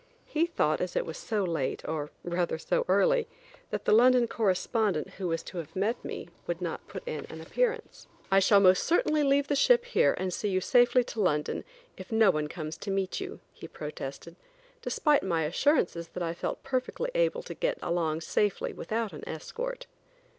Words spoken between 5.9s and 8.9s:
me, would not put in an appearance. "I shall most